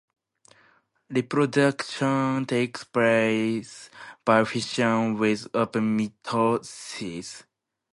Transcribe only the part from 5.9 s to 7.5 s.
mitosis.